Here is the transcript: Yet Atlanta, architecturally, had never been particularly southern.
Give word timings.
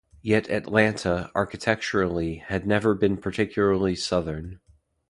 Yet 0.23 0.49
Atlanta, 0.49 1.29
architecturally, 1.35 2.37
had 2.37 2.65
never 2.65 2.95
been 2.95 3.17
particularly 3.17 3.93
southern. 3.95 4.59